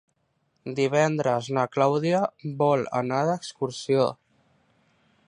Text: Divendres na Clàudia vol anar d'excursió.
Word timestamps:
Divendres 0.79 1.49
na 1.57 1.65
Clàudia 1.75 2.23
vol 2.63 2.87
anar 3.03 3.21
d'excursió. 3.31 4.09